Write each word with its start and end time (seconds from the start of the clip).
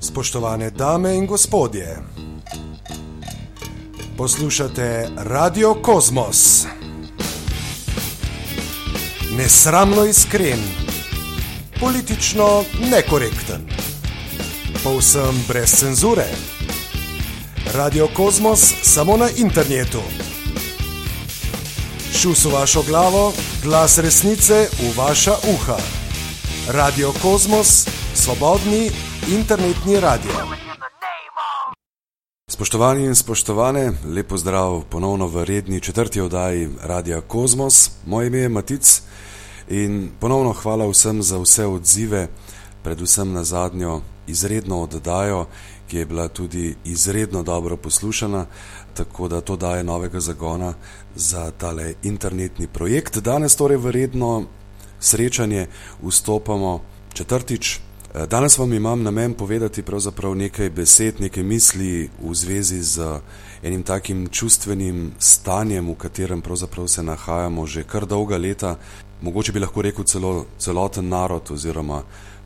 Spoštovane 0.00 0.70
dame 0.70 1.16
in 1.16 1.26
gospodje, 1.26 1.98
poslušate 4.16 5.08
Radio 5.16 5.74
Kosmos. 5.74 6.66
Nesramno 9.36 10.04
iskren, 10.04 10.58
politično 11.80 12.64
nekorekten, 12.90 13.68
povsem 14.84 15.44
brez 15.48 15.74
cenzure. 15.74 16.26
Radio 17.74 18.08
Kosmos 18.14 18.74
samo 18.82 19.16
na 19.16 19.28
internetu. 19.36 20.02
Šus 22.12 22.44
v 22.44 22.52
vašo 22.52 22.82
glavo, 22.82 23.32
glas 23.62 23.98
resnice 23.98 24.68
v 24.80 24.96
vaša 24.96 25.34
uha. 25.54 25.76
Radio 26.68 27.12
Kosmos, 27.22 27.97
svobodni 28.18 28.90
internetni 29.30 30.00
radio. 30.00 30.30
Spoštovani 32.50 33.04
in 33.04 33.14
spoštovane, 33.14 33.92
lepo 34.14 34.36
zdrav 34.36 34.82
ponovno 34.90 35.26
v 35.26 35.44
redni 35.44 35.80
četrti 35.80 36.20
oddaji 36.20 36.68
Radia 36.82 37.20
Kosmos. 37.20 37.90
Moje 38.06 38.26
ime 38.26 38.38
je 38.38 38.48
Matic 38.48 39.02
in 39.68 40.10
ponovno 40.20 40.52
hvala 40.52 40.88
vsem 40.88 41.22
za 41.22 41.38
vse 41.38 41.66
odzive, 41.66 42.28
predvsem 42.82 43.32
na 43.32 43.44
zadnjo 43.44 44.00
izredno 44.26 44.82
oddajo, 44.82 45.46
ki 45.88 45.96
je 45.96 46.06
bila 46.06 46.28
tudi 46.28 46.74
izredno 46.84 47.42
dobro 47.42 47.76
poslušana, 47.76 48.46
tako 48.94 49.28
da 49.28 49.40
to 49.40 49.56
daje 49.56 49.84
novega 49.84 50.20
zagona 50.20 50.74
za 51.14 51.50
tale 51.50 51.94
internetni 52.02 52.66
projekt. 52.66 53.18
Danes 53.18 53.56
torej 53.56 53.76
v 53.76 53.90
redno 53.90 54.44
srečanje 55.00 55.66
vstopamo 56.02 56.80
četrtič. 57.14 57.87
Danes 58.14 58.58
vam 58.58 58.72
imam 58.72 59.02
namen 59.02 59.34
povedati 59.34 59.82
pravzaprav 59.82 60.34
nekaj 60.34 60.70
besed, 60.70 61.20
nekaj 61.20 61.42
misli 61.42 62.08
v 62.22 62.34
zvezi 62.34 62.82
z 62.82 63.20
enim 63.62 63.82
takim 63.82 64.28
čustvenim 64.32 65.12
stanjem, 65.18 65.90
v 65.90 65.94
katerem 65.94 66.40
pravzaprav 66.40 66.88
se 66.88 67.02
nahajamo 67.02 67.66
že 67.66 67.84
kar 67.84 68.06
dolga 68.06 68.36
leta. 68.36 68.76
Mogoče 69.20 69.52
bi 69.52 69.60
lahko 69.60 69.82
rekel 69.82 70.04
celo 70.04 70.46
celoten 70.58 71.08
narod 71.08 71.50
oziroma 71.50 72.02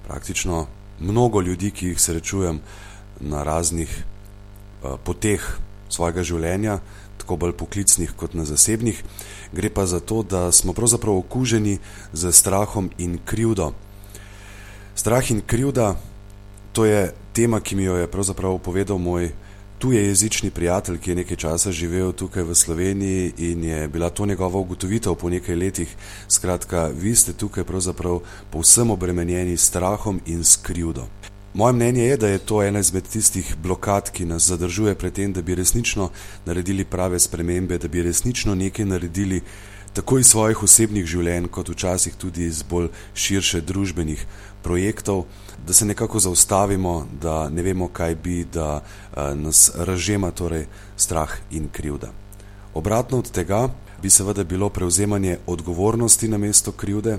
praktično 0.08 0.66
mnogo 1.00 1.40
ljudi, 1.40 1.70
ki 1.70 1.86
jih 1.86 2.00
srečujem 2.00 2.60
na 3.20 3.42
raznih 3.42 4.04
poteh 5.04 5.58
svojega 5.88 6.22
življenja, 6.22 6.80
tako 7.18 7.36
bolj 7.36 7.52
poklicnih 7.52 8.12
kot 8.16 8.34
na 8.34 8.44
zasebnih. 8.44 9.04
Gre 9.52 9.70
pa 9.70 9.86
za 9.86 10.00
to, 10.00 10.22
da 10.22 10.52
smo 10.52 10.72
pravzaprav 10.72 11.16
okuženi 11.16 11.78
z 12.12 12.32
strahom 12.32 12.90
in 12.98 13.18
krivdo. 13.24 13.72
Strah 14.94 15.30
in 15.30 15.40
krivda, 15.46 15.96
to 16.72 16.84
je 16.84 17.12
tema, 17.32 17.60
ki 17.60 17.76
mi 17.76 17.84
jo 17.84 17.96
je 17.96 18.06
pravzaprav 18.06 18.58
povedal 18.58 18.98
moj 18.98 19.30
tujejezični 19.78 20.50
prijatelj, 20.50 20.98
ki 20.98 21.10
je 21.10 21.16
nekaj 21.16 21.36
časa 21.36 21.72
živel 21.72 22.12
tukaj 22.12 22.42
v 22.42 22.54
Sloveniji 22.54 23.32
in 23.38 23.64
je 23.64 23.88
bila 23.88 24.10
to 24.10 24.26
njegova 24.26 24.58
ugotovitev 24.58 25.14
po 25.14 25.30
nekaj 25.30 25.56
letih. 25.56 25.96
Skratka, 26.28 26.86
vi 26.86 27.14
ste 27.16 27.32
tukaj 27.32 27.64
pravzaprav 27.64 28.20
povsem 28.50 28.90
obremenjeni 28.90 29.56
s 29.56 29.66
strahom 29.66 30.20
in 30.26 30.44
s 30.44 30.56
krivdo. 30.56 31.08
Moje 31.54 31.72
mnenje 31.72 32.04
je, 32.04 32.16
da 32.16 32.28
je 32.28 32.38
to 32.38 32.62
ena 32.62 32.78
izmed 32.78 33.08
tistih 33.08 33.56
blokad, 33.62 34.10
ki 34.10 34.24
nas 34.24 34.46
zadržuje 34.46 34.94
pred 34.94 35.12
tem, 35.12 35.32
da 35.32 35.42
bi 35.42 35.54
resnično 35.54 36.10
naredili 36.46 36.84
prave 36.84 37.18
spremembe, 37.18 37.78
da 37.78 37.88
bi 37.88 38.02
resnično 38.02 38.54
nekaj 38.54 38.84
naredili 38.84 39.42
tako 39.92 40.18
iz 40.18 40.26
svojih 40.26 40.62
osebnih 40.62 41.06
življenj, 41.06 41.50
kot 41.52 41.68
včasih 41.68 42.14
tudi 42.16 42.46
iz 42.46 42.62
bolj 42.62 42.88
širše 43.14 43.60
družbenih 43.60 44.24
projektov, 44.62 45.24
da 45.66 45.72
se 45.72 45.84
nekako 45.84 46.18
zaustavimo, 46.18 47.06
da 47.20 47.48
ne 47.48 47.62
vemo, 47.62 47.88
kaj 47.88 48.14
bi, 48.14 48.44
da 48.44 48.82
nas 49.34 49.70
razžema 49.74 50.30
torej 50.30 50.66
strah 50.96 51.30
in 51.50 51.68
krivda. 51.72 52.10
Obratno 52.74 53.18
od 53.18 53.30
tega 53.30 53.68
bi 54.02 54.10
seveda 54.10 54.44
bilo 54.44 54.68
prevzemanje 54.68 55.38
odgovornosti 55.46 56.28
na 56.28 56.38
mesto 56.38 56.72
krivde 56.72 57.18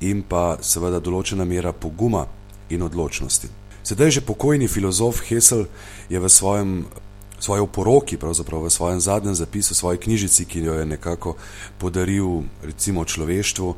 in 0.00 0.22
pa 0.22 0.58
seveda 0.62 1.00
določena 1.00 1.44
mera 1.44 1.72
poguma 1.72 2.26
in 2.70 2.82
odločnosti. 2.82 3.48
Sedaj 3.82 4.10
že 4.10 4.20
pokojni 4.20 4.68
filozof 4.68 5.24
Hesel 5.28 5.64
je 6.08 6.20
v 6.20 6.28
svojem 6.28 6.84
svoji 7.40 7.60
oporoki, 7.60 8.16
pravzaprav 8.16 8.62
v 8.62 8.70
svojem 8.70 9.00
zadnjem 9.00 9.34
zapisu, 9.34 9.74
v 9.74 9.76
svoji 9.76 9.98
knjižici, 9.98 10.44
ki 10.44 10.64
jo 10.64 10.74
je 10.74 10.86
nekako 10.86 11.36
podaril 11.78 12.42
recimo 12.62 13.04
človeštvu, 13.04 13.74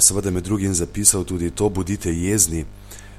seveda 0.00 0.30
med 0.30 0.44
drugim 0.44 0.74
zapisal 0.74 1.24
tudi 1.24 1.50
to: 1.50 1.68
bodite 1.68 2.12
jezni. 2.12 2.64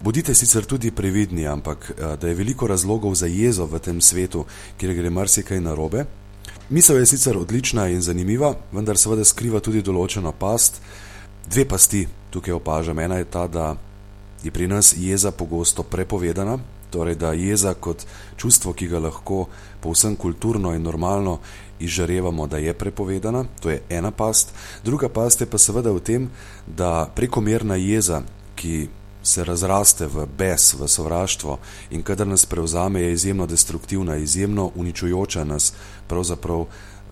Bodite 0.04 0.36
sicer 0.36 0.66
tudi 0.66 0.92
previdni, 0.92 1.48
ampak 1.48 1.92
da 2.22 2.28
je 2.28 2.36
veliko 2.36 2.68
razlogov 2.68 3.16
za 3.16 3.26
jezo 3.26 3.66
v 3.66 3.80
tem 3.80 4.02
svetu, 4.02 4.46
kjer 4.78 4.94
gre 4.94 5.10
marsikaj 5.10 5.62
narobe. 5.62 6.06
Misel 6.70 6.98
je 7.00 7.06
sicer 7.06 7.38
odlična 7.38 7.88
in 7.88 8.02
zanimiva, 8.02 8.56
vendar 8.72 8.98
seveda 8.98 9.24
skriva 9.24 9.60
tudi 9.60 9.82
določeno 9.82 10.32
past. 10.32 10.82
Dve 11.48 11.66
pasti 11.68 12.08
tukaj 12.32 12.54
opažam. 12.54 13.00
Ena 13.00 13.22
je 13.22 13.26
ta, 13.26 13.48
da 13.48 13.76
je 14.44 14.52
pri 14.52 14.68
nas 14.68 14.94
jeza 14.98 15.32
pogosto 15.32 15.84
prepovedana, 15.84 16.58
torej 16.94 17.18
da 17.18 17.34
jeza 17.34 17.74
kot 17.74 18.06
čustvo, 18.38 18.74
ki 18.74 18.88
ga 18.88 19.02
lahko 19.02 19.48
povsem 19.82 20.16
kulturno 20.16 20.76
in 20.78 20.86
normalno 20.86 21.40
izžarevamo, 21.80 22.48
da 22.48 22.58
je 22.58 22.74
prepovedana, 22.74 23.46
to 23.60 23.70
je 23.70 23.82
ena 23.90 24.12
past. 24.12 24.54
Druga 24.86 25.10
past 25.10 25.42
je 25.42 25.50
pa 25.50 25.58
seveda 25.58 25.92
v 25.92 26.00
tem, 26.00 26.30
da 26.68 27.10
prekomerna 27.16 27.76
jeza, 27.82 28.22
ki 28.56 28.88
se 29.24 29.44
razraste 29.44 30.08
v 30.08 30.28
bes, 30.38 30.74
v 30.76 30.88
sovraštvo 30.88 31.58
in 31.92 32.04
kadar 32.04 32.28
nas 32.28 32.46
prevzame, 32.46 33.02
je 33.02 33.14
izjemno 33.14 33.48
destruktivna, 33.48 34.18
izjemno 34.18 34.72
uničujoča, 34.76 35.44
nas 35.44 35.74
pravzaprav 36.08 36.66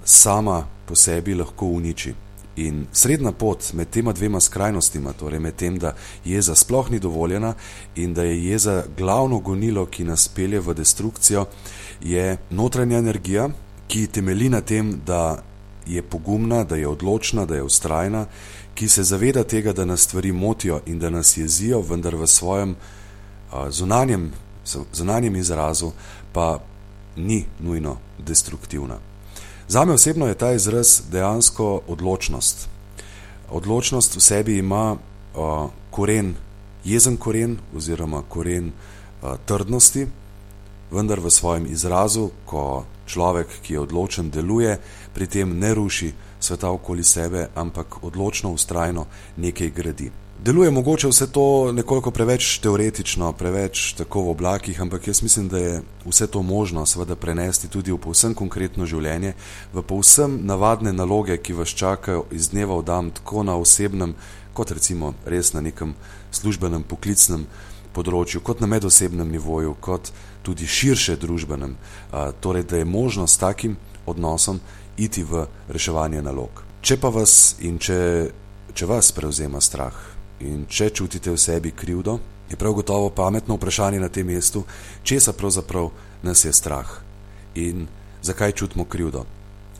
sama 0.03 0.65
po 0.85 0.95
sebi 0.95 1.33
lahko 1.35 1.65
uniči. 1.65 2.13
In 2.55 2.85
srednja 2.91 3.31
pot 3.31 3.73
med 3.73 3.89
tema 3.89 4.13
dvema 4.13 4.39
skrajnostima, 4.39 5.13
torej 5.13 5.39
med 5.39 5.55
tem, 5.55 5.77
da 5.79 5.93
jeza 6.25 6.55
sploh 6.55 6.91
ni 6.91 6.99
dovoljena 6.99 7.53
in 7.95 8.13
da 8.13 8.23
je 8.23 8.43
jeza 8.45 8.83
glavno 8.97 9.39
gonilo, 9.39 9.85
ki 9.85 10.03
nas 10.03 10.27
pelje 10.27 10.59
v 10.59 10.73
destrukcijo, 10.73 11.45
je 12.01 12.37
notranja 12.49 12.97
energija, 12.97 13.49
ki 13.87 14.07
temelji 14.07 14.49
na 14.49 14.61
tem, 14.61 14.99
da 15.05 15.43
je 15.87 16.01
pogumna, 16.01 16.63
da 16.63 16.75
je 16.75 16.87
odločna, 16.87 17.45
da 17.45 17.55
je 17.55 17.63
vztrajna, 17.63 18.25
ki 18.75 18.89
se 18.89 19.03
zaveda 19.03 19.43
tega, 19.43 19.73
da 19.73 19.85
nas 19.85 20.01
stvari 20.01 20.31
motijo 20.31 20.81
in 20.85 20.99
da 20.99 21.09
nas 21.09 21.37
jezijo, 21.37 21.81
vendar 21.81 22.15
v 22.15 22.27
svojem 22.27 22.75
zunanjem, 23.69 24.31
zunanjem 24.93 25.35
izrazu 25.35 25.91
pa 26.33 26.59
ni 27.15 27.45
nujno 27.59 27.97
destruktivna. 28.19 29.10
Zame 29.71 29.93
osebno 29.93 30.27
je 30.27 30.33
ta 30.33 30.51
izraz 30.51 31.01
dejansko 31.11 31.81
odločnost. 31.87 32.67
Odločnost 33.49 34.15
v 34.15 34.19
sebi 34.19 34.57
ima 34.57 34.95
uh, 34.95 35.69
koren, 35.91 36.33
jezen 36.83 37.15
koren 37.17 37.55
oziroma 37.75 38.19
koren 38.27 38.67
uh, 38.67 39.37
trdnosti, 39.45 40.07
vendar 40.91 41.19
v 41.19 41.31
svojem 41.31 41.71
izrazu, 41.71 42.29
ko 42.45 42.83
človek, 43.07 43.47
ki 43.63 43.73
je 43.73 43.79
odločen, 43.79 44.29
deluje, 44.29 44.75
pri 45.13 45.27
tem 45.27 45.55
ne 45.59 45.73
ruši 45.73 46.11
sveta 46.39 46.67
okoli 46.71 47.03
sebe, 47.03 47.47
ampak 47.55 48.03
odločno, 48.03 48.51
ustrajno 48.51 49.05
nekaj 49.37 49.69
gradi. 49.69 50.11
Deluje 50.41 50.71
mogoče 50.71 51.07
vse 51.07 51.31
to 51.31 51.71
nekoliko 51.71 52.11
preveč 52.11 52.59
teoretično, 52.59 53.27
preveč 53.37 53.93
tako 53.93 54.21
v 54.21 54.29
oblakih, 54.29 54.81
ampak 54.81 55.07
jaz 55.07 55.21
mislim, 55.21 55.47
da 55.47 55.57
je 55.57 55.81
vse 56.05 56.27
to 56.27 56.41
možno 56.41 56.85
seveda 56.85 57.15
prenesti 57.15 57.67
tudi 57.67 57.91
v 57.91 57.99
povsem 58.01 58.33
konkretno 58.33 58.87
življenje, 58.89 59.35
v 59.73 59.83
povsem 59.85 60.39
navadne 60.41 60.93
naloge, 60.97 61.35
ki 61.37 61.53
vas 61.53 61.69
čakajo 61.69 62.23
iz 62.33 62.49
dneva 62.49 62.79
v 62.79 62.85
dan, 62.87 63.11
tako 63.13 63.43
na 63.45 63.53
osebnem, 63.53 64.15
kot 64.57 64.71
recimo 64.73 65.13
res 65.29 65.53
na 65.53 65.61
nekem 65.61 65.93
službenem, 66.33 66.87
poklicnem 66.89 67.43
področju, 67.93 68.41
kot 68.41 68.63
na 68.65 68.67
medosebnem 68.71 69.29
nivoju, 69.29 69.75
kot 69.77 70.09
tudi 70.41 70.65
širše 70.65 71.19
družbenem, 71.21 71.75
torej 72.41 72.65
da 72.65 72.81
je 72.81 72.87
možno 72.89 73.27
s 73.27 73.37
takim 73.37 73.77
odnosom 74.09 74.57
iti 74.97 75.21
v 75.21 75.45
reševanje 75.69 76.25
nalog. 76.25 76.63
Če 76.81 76.97
pa 76.97 77.13
vas 77.13 77.59
in 77.61 77.77
če, 77.77 78.31
če 78.73 78.89
vas 78.89 79.11
prevzema 79.13 79.61
strah, 79.61 79.93
In 80.41 80.65
če 80.69 80.89
čutite 80.89 81.31
v 81.31 81.37
sebi 81.37 81.71
krivdo, 81.71 82.19
je 82.49 82.57
prav 82.57 82.73
gotovo 82.73 83.09
pametno 83.09 83.55
vprašanje 83.55 83.99
na 83.99 84.09
tem 84.09 84.27
mestu, 84.27 84.63
česa 85.03 85.33
pravzaprav 85.33 85.91
nas 86.23 86.45
je 86.45 86.53
strah 86.53 86.89
in 87.55 87.87
zakaj 88.21 88.51
čutimo 88.51 88.85
krivdo. 88.85 89.25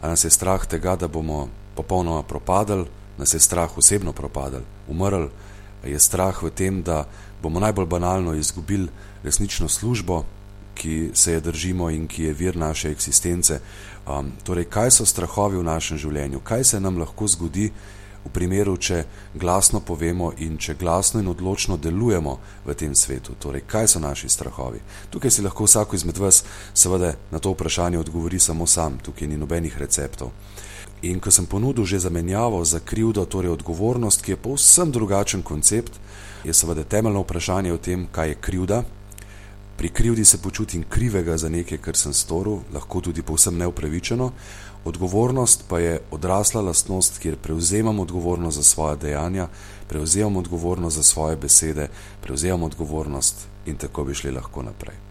A 0.02 0.08
nas 0.08 0.24
je 0.24 0.30
strah 0.30 0.66
tega, 0.66 0.96
da 0.96 1.08
bomo 1.08 1.50
popolnoma 1.76 2.24
propadali, 2.24 2.86
nas 3.18 3.34
je 3.34 3.40
strah 3.40 3.78
osebno 3.78 4.14
propadali, 4.14 4.64
umrli, 4.88 5.30
je 5.86 6.00
strah 6.00 6.44
v 6.44 6.50
tem, 6.50 6.84
da 6.84 7.06
bomo 7.42 7.60
najbolj 7.60 7.86
banalno 7.86 8.34
izgubili 8.34 8.88
resnično 9.24 9.68
službo, 9.68 10.24
ki 10.76 11.12
se 11.14 11.34
je 11.34 11.40
držimo 11.40 11.90
in 11.90 12.08
ki 12.08 12.24
je 12.24 12.34
vir 12.34 12.58
naše 12.58 12.92
eksistence. 12.92 13.60
Um, 14.08 14.32
torej, 14.44 14.66
kaj 14.66 14.92
so 14.92 15.06
strahovi 15.06 15.58
v 15.58 15.64
našem 15.64 15.98
življenju, 15.98 16.40
kaj 16.40 16.64
se 16.64 16.80
nam 16.80 16.98
lahko 16.98 17.28
zgodi 17.28 17.72
v 18.26 18.30
primeru, 18.30 18.78
če 18.78 19.04
glasno 19.34 19.80
povemo 19.80 20.32
in 20.38 20.58
če 20.58 20.76
glasno 20.80 21.20
in 21.20 21.28
odločno 21.28 21.78
delujemo 21.78 22.38
v 22.66 22.76
tem 22.76 22.96
svetu. 22.96 23.36
Torej, 23.40 23.66
kaj 23.68 23.88
so 23.88 24.00
naši 24.00 24.30
strahovi? 24.30 24.82
Tukaj 25.10 25.32
si 25.32 25.42
lahko 25.42 25.66
vsako 25.66 25.96
izmed 25.96 26.18
vas 26.18 26.44
seveda 26.74 27.16
na 27.32 27.40
to 27.40 27.52
vprašanje 27.52 28.00
odgovori 28.00 28.40
samo 28.40 28.68
sam, 28.68 29.00
tukaj 29.04 29.28
ni 29.28 29.38
nobenih 29.38 29.78
receptov. 29.78 30.32
In 31.02 31.20
ko 31.20 31.32
sem 31.34 31.50
ponudil 31.50 31.86
že 31.86 32.00
zamenjavo 32.00 32.62
za 32.66 32.80
krivdo, 32.80 33.26
torej 33.26 33.50
odgovornost, 33.58 34.22
ki 34.22 34.32
je 34.32 34.38
povsem 34.38 34.92
drugačen 34.92 35.42
koncept, 35.42 35.98
je 36.44 36.54
seveda 36.54 36.84
temeljno 36.84 37.26
vprašanje 37.26 37.74
o 37.74 37.78
tem, 37.78 38.08
kaj 38.12 38.30
je 38.30 38.36
krivda. 38.42 38.84
Pri 39.78 39.90
krivdi 39.90 40.26
se 40.26 40.38
počutim 40.38 40.84
krivega 40.90 41.38
za 41.38 41.50
nekaj, 41.50 41.78
kar 41.82 41.98
sem 41.98 42.14
storil, 42.14 42.60
lahko 42.74 43.02
tudi 43.02 43.22
povsem 43.26 43.58
neupravičeno, 43.58 44.32
odgovornost 44.86 45.64
pa 45.68 45.80
je 45.80 46.00
odrasla 46.12 46.62
lastnost, 46.62 47.20
kjer 47.20 47.38
prevzemam 47.38 48.00
odgovornost 48.00 48.58
za 48.58 48.64
svoje 48.64 48.98
dejanja, 48.98 49.48
prevzemam 49.88 50.38
odgovornost 50.38 50.96
za 50.96 51.04
svoje 51.04 51.36
besede, 51.36 51.90
prevzemam 52.22 52.64
odgovornost 52.64 53.48
in 53.66 53.78
tako 53.78 54.04
bi 54.04 54.14
šli 54.14 54.32
lahko 54.32 54.64
naprej. 54.64 55.11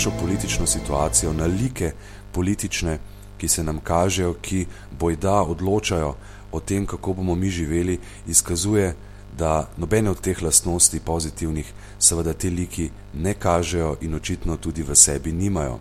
Našo 0.00 0.18
politično 0.20 0.66
situacijo, 0.66 1.32
na 1.32 1.44
like 1.46 1.92
politične, 2.32 2.98
ki 3.38 3.48
se 3.48 3.64
nam 3.64 3.80
kažejo, 3.84 4.34
ki 4.40 4.66
bojda 5.00 5.42
odločajo 5.42 6.14
o 6.52 6.60
tem, 6.60 6.86
kako 6.86 7.12
bomo 7.12 7.34
mi 7.34 7.50
živeli, 7.50 7.98
izkazuje, 8.26 8.94
da 9.38 9.68
nobene 9.76 10.10
od 10.10 10.20
teh 10.20 10.42
lastnosti 10.42 11.00
pozitivnih 11.00 11.72
seveda 11.98 12.32
te 12.32 12.50
liki 12.50 12.88
ne 13.14 13.34
kažejo 13.34 13.96
in 14.00 14.14
očitno 14.14 14.56
tudi 14.56 14.82
v 14.82 14.96
sebi 14.96 15.32
nimajo. 15.32 15.78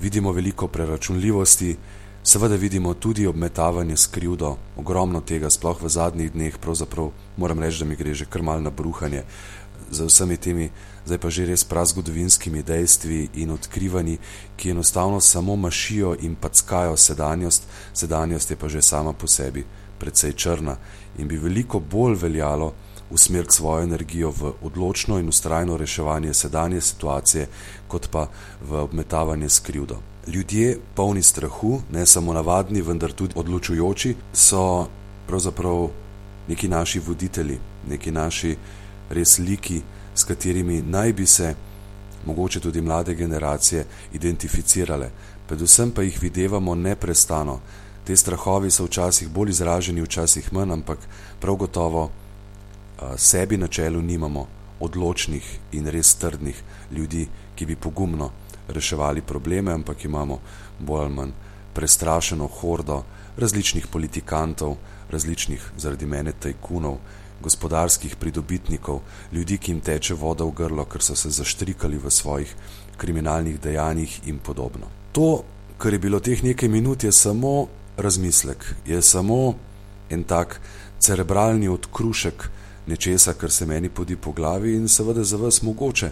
Vidimo 0.00 0.32
veliko 0.32 0.68
preračunljivosti, 0.68 1.76
seveda 2.22 2.56
vidimo 2.56 2.94
tudi 2.94 3.26
obmetavanje 3.26 3.96
s 3.96 4.06
krivdo, 4.06 4.56
ogromno 4.76 5.20
tega, 5.20 5.50
sploh 5.50 5.82
v 5.82 5.88
zadnjih 5.88 6.32
dneh, 6.32 6.58
pravzaprav 6.58 7.08
moram 7.36 7.58
reči, 7.58 7.78
da 7.78 7.84
mi 7.84 7.96
gre 7.96 8.14
že 8.14 8.28
kar 8.28 8.42
mal 8.42 8.62
na 8.62 8.70
bruhanje 8.70 9.24
za 9.90 10.04
vsemi 10.04 10.36
temi 10.36 10.70
zdaj 11.08 11.18
pa 11.18 11.30
že 11.32 11.46
res 11.48 11.64
prazgodovinskimi 11.64 12.62
dejstvi 12.62 13.40
in 13.40 13.50
odkrivanji, 13.50 14.18
ki 14.56 14.70
enostavno 14.70 15.20
samo 15.20 15.56
mašijo 15.56 16.16
in 16.20 16.36
packajo 16.36 16.96
sedanjost, 16.96 17.64
sedanjost 17.94 18.50
je 18.50 18.56
pa 18.56 18.68
že 18.68 18.82
sama 18.82 19.12
po 19.12 19.26
sebi 19.26 19.64
precej 19.98 20.32
črna 20.32 20.76
in 21.18 21.28
bi 21.28 21.40
veliko 21.40 21.80
bolj 21.80 22.14
veljalo 22.14 22.74
usmeriti 23.10 23.54
svojo 23.54 23.82
energijo 23.82 24.30
v 24.30 24.52
odločno 24.62 25.18
in 25.18 25.28
ustrajno 25.28 25.76
reševanje 25.76 26.34
sedanje 26.34 26.80
situacije, 26.80 27.48
kot 27.88 28.10
pa 28.10 28.28
v 28.60 28.82
obmetavanje 28.84 29.48
s 29.48 29.60
krivdo. 29.60 30.02
Ljudje, 30.26 30.78
polni 30.94 31.22
strahu, 31.22 31.80
ne 31.90 32.06
samo 32.06 32.32
navadni, 32.32 32.82
vendar 32.82 33.12
tudi 33.12 33.32
odločujoči, 33.36 34.14
so 34.32 34.86
pravzaprav 35.26 35.88
neki 36.48 36.68
naši 36.68 37.00
voditelji, 37.00 37.58
neki 37.88 38.12
naši 38.12 38.56
res 39.10 39.38
liki, 39.38 39.80
s 40.18 40.24
katerimi 40.24 40.82
naj 40.82 41.12
bi 41.12 41.26
se, 41.26 41.54
mogoče 42.26 42.60
tudi 42.60 42.80
mlade 42.80 43.14
generacije, 43.14 43.84
identificirale, 44.12 45.10
predvsem 45.46 45.90
pa 45.90 46.02
jih 46.02 46.18
videvamo 46.22 46.74
neprestano. 46.74 47.60
Te 48.04 48.16
strahovi 48.16 48.70
so 48.70 48.84
včasih 48.84 49.28
bolj 49.28 49.50
izraženi, 49.50 50.02
včasih 50.02 50.52
manj, 50.52 50.72
ampak 50.72 50.98
prav 51.40 51.56
gotovo 51.56 52.08
a, 52.98 53.16
sebi 53.16 53.56
na 53.56 53.66
čelu 53.66 54.02
nimamo 54.02 54.46
odločnih 54.80 55.58
in 55.72 55.86
res 55.86 56.14
trdnih 56.14 56.62
ljudi, 56.90 57.28
ki 57.54 57.66
bi 57.66 57.76
pogumno 57.76 58.30
reševali 58.68 59.22
probleme, 59.22 59.72
ampak 59.72 60.04
imamo 60.04 60.40
bolj 60.78 61.04
ali 61.04 61.14
manj 61.14 61.32
prestrašeno 61.74 62.48
hordo 62.60 63.02
različnih 63.36 63.86
politikantov, 63.86 64.76
različnih 65.10 65.70
zaradi 65.76 66.06
mene 66.06 66.32
tajkunov, 66.32 66.98
gospodarskih 67.42 68.16
pridobitnikov, 68.16 69.00
ljudi, 69.32 69.58
ki 69.58 69.72
jim 69.72 69.80
teče 69.80 70.14
voda 70.14 70.44
v 70.44 70.54
grlo, 70.56 70.84
ker 70.84 71.02
so 71.02 71.16
se 71.16 71.30
zaštrikali 71.30 71.98
v 71.98 72.10
svojih 72.10 72.54
kriminalnih 72.96 73.60
dejanjih 73.60 74.20
in 74.26 74.38
podobno. 74.38 74.90
To, 75.12 75.44
kar 75.78 75.92
je 75.92 75.98
bilo 75.98 76.20
teh 76.20 76.42
nekaj 76.42 76.68
minut, 76.68 77.04
je 77.04 77.12
samo 77.12 77.68
razmislek, 77.96 78.74
je 78.86 79.02
samo 79.02 79.54
en 80.10 80.24
tak 80.24 80.60
cerebralni 80.98 81.68
odkrušek 81.68 82.50
nečesa, 82.86 83.34
kar 83.34 83.50
se 83.50 83.66
meni 83.66 83.88
podi 83.88 84.16
po 84.16 84.32
glavi 84.32 84.74
in 84.76 84.88
seveda 84.88 85.24
za 85.24 85.36
vas 85.36 85.62
mogoče 85.62 86.10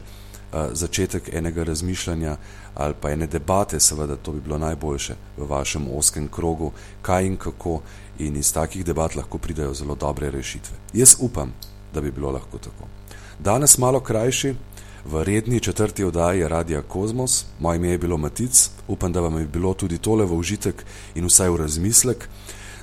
začetek 0.72 1.30
enega 1.32 1.64
razmišljanja 1.64 2.36
ali 2.74 2.94
pa 3.00 3.10
ene 3.10 3.26
debate, 3.26 3.80
seveda 3.80 4.16
to 4.16 4.32
bi 4.32 4.40
bilo 4.40 4.58
najboljše 4.58 5.14
v 5.36 5.46
vašem 5.48 5.86
oskem 5.96 6.28
krogu, 6.28 6.72
kaj 7.02 7.26
in 7.26 7.36
kako 7.36 7.80
in 8.18 8.36
iz 8.36 8.52
takih 8.52 8.84
debat 8.84 9.14
lahko 9.16 9.38
pridejo 9.38 9.74
zelo 9.74 9.94
dobre 9.94 10.30
rešitve. 10.30 10.76
Jaz 10.92 11.16
upam, 11.20 11.52
da 11.94 12.00
bi 12.00 12.10
bilo 12.10 12.30
lahko 12.30 12.58
tako. 12.58 12.88
Danes 13.38 13.78
malo 13.78 14.00
krajši, 14.00 14.54
v 15.04 15.24
redni 15.24 15.60
četrti 15.60 16.04
oddaji 16.04 16.48
Radia 16.48 16.82
Kozmos, 16.82 17.44
moje 17.60 17.76
ime 17.76 17.88
je 17.88 17.98
bilo 17.98 18.16
Matic, 18.16 18.70
upam, 18.88 19.12
da 19.12 19.20
vam 19.20 19.38
je 19.38 19.46
bilo 19.46 19.74
tudi 19.74 19.98
tole 19.98 20.24
v 20.24 20.36
užitek 20.36 20.84
in 21.14 21.26
vsaj 21.26 21.50
v 21.50 21.56
razmislek. 21.56 22.28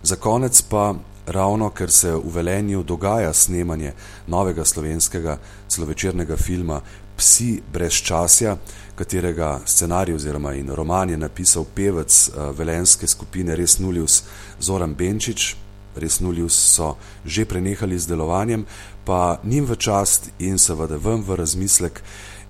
Za 0.04 0.16
konec 0.16 0.62
pa 0.62 0.96
ravno, 1.26 1.70
ker 1.70 1.92
se 1.92 2.12
v 2.12 2.32
Velenju 2.34 2.84
dogaja 2.84 3.34
snemanje 3.34 3.94
novega 4.28 4.66
slovenskega 4.66 5.38
celovečernega 5.68 6.38
filma 6.38 6.82
Psi 7.18 7.62
brez 7.74 7.94
časja, 7.94 8.58
katerega 8.96 9.60
scenarij 9.66 10.16
oziroma 10.16 10.54
in 10.54 10.70
roman 10.70 11.10
je 11.10 11.18
napisal 11.18 11.66
pevec 11.76 12.30
uh, 12.30 12.50
velenske 12.58 13.08
skupine 13.08 13.56
Resnulius 13.56 14.24
Zoran 14.60 14.96
Benčič. 14.96 15.56
Resnulius 15.96 16.54
so 16.54 16.96
že 17.26 17.46
prenehali 17.46 18.00
z 18.00 18.08
delovanjem, 18.08 18.66
pa 19.06 19.40
njim 19.44 19.66
v 19.66 19.76
čast 19.78 20.32
in 20.40 20.58
seveda 20.58 20.98
vam 20.98 21.22
v 21.22 21.36
razmislek 21.36 22.02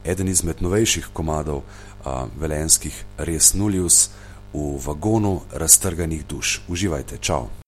eden 0.03 0.27
izmed 0.27 0.61
novejših 0.61 1.11
komadov 1.13 1.63
uh, 1.63 2.27
velenskih 2.39 3.05
Resnulius 3.17 4.09
v 4.53 4.77
vagonu 4.85 5.41
raztrganih 5.51 6.25
duš. 6.25 6.61
Uživajte, 6.67 7.17
čau! 7.17 7.62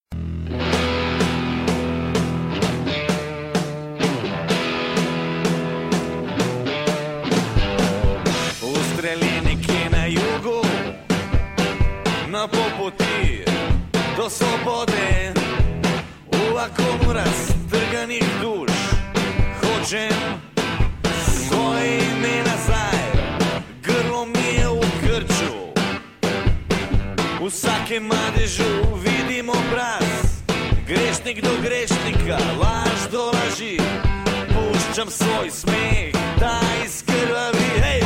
U 27.55 27.57
svake 27.57 28.00
madežu 28.00 28.97
vidim 29.03 29.50
obraz. 29.50 30.43
Grešnik 30.88 31.41
do 31.41 31.50
grešnika, 31.63 32.38
laž 32.62 33.12
do 33.12 33.31
laži. 33.31 33.77
Pušćam 34.47 35.09
svoj 35.09 35.51
smeh 35.51 36.12
da 36.39 36.59
iskrvavi 36.85 37.69
Hej, 37.83 38.01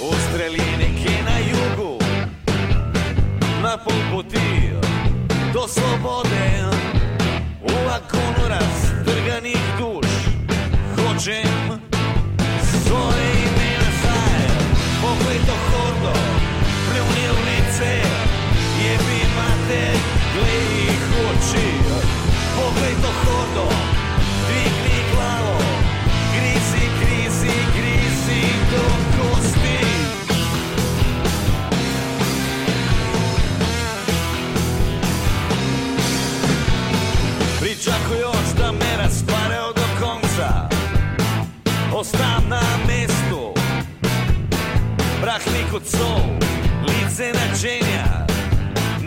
ustreljenike 0.00 1.12
na 1.24 1.38
jugu 1.38 1.98
Na 3.62 3.78
pol 3.84 3.96
poti 4.12 4.70
do 5.52 5.68
slobode 5.68 6.64
U 7.62 7.72
vagonu 7.86 8.48
raztrganih 8.48 9.60
duš 9.78 10.10
Hoćem 10.96 11.85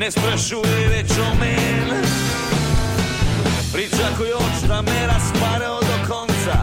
ne 0.10 0.14
sprašuje 0.14 0.86
več 0.90 1.12
o 1.22 1.28
meni. 1.38 1.98
Pričakujoč, 3.70 4.64
da 4.68 4.82
me 4.82 4.98
razparejo 5.06 5.76
do 5.86 5.98
konca, 6.08 6.58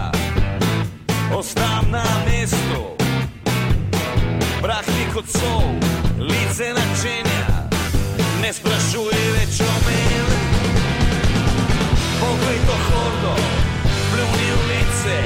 ostam 1.30 1.86
na 1.94 2.02
mestu. 2.26 2.82
Prah 4.62 4.88
ni 4.98 5.06
kot 5.14 5.30
so, 5.30 5.54
lice 6.18 6.72
načenja, 6.74 7.46
ne 8.42 8.50
sprašuje 8.50 9.22
več 9.38 9.62
o 9.62 9.74
meni. 9.86 10.42
Poglej 12.18 12.60
to 12.66 12.80
hordo, 12.88 13.36
pljuni 14.10 14.50
v 14.56 14.60
lice, 14.72 15.18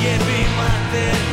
je 0.00 0.16
bi 0.24 0.40
mater, 0.56 1.23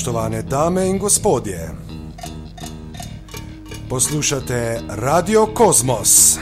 Spoštovane 0.00 0.42
dame 0.42 0.86
in 0.88 0.98
gospodje, 0.98 1.70
poslušate 3.88 4.80
Radio 4.88 5.46
Kosmos. 5.46 6.38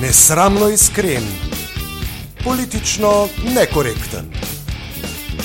Nesramno 0.00 0.68
iskren, 0.68 1.22
politično 2.44 3.28
nekorekten, 3.54 4.28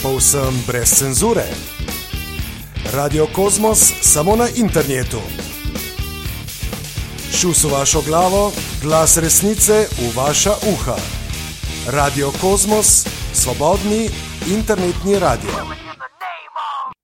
povsem 0.04 0.64
brez 0.68 0.92
cenzure. 1.00 1.48
Radio 2.94 3.28
Kosmos 3.36 3.94
samo 4.02 4.36
na 4.36 4.48
internetu. 4.56 5.22
Šus 7.32 7.64
v 7.64 7.72
vašo 7.72 8.02
glavo, 8.02 8.52
glas 8.82 9.18
resnice 9.18 9.88
v 10.00 10.12
vaša 10.16 10.56
uha. 10.74 10.98
Radio 11.88 12.32
Kosmos, 12.42 13.06
svobodni 13.34 14.10
internetni 14.48 15.18
radio. 15.18 15.87